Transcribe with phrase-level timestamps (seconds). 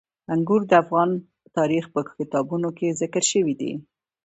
[0.33, 1.09] انګور د افغان
[1.57, 3.71] تاریخ په کتابونو کې ذکر شوي دي.